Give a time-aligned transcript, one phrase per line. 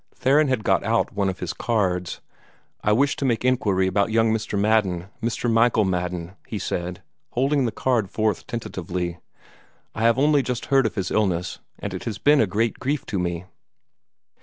[0.15, 2.21] Theron had got out one of his cards.
[2.83, 4.57] "I wish to make inquiry about young Mr.
[4.57, 5.47] Madden Mr.
[5.47, 9.19] Michael Madden," he said, holding the card forth tentatively.
[9.93, 13.05] "I have only just heard of his illness, and it has been a great grief
[13.05, 13.45] to me."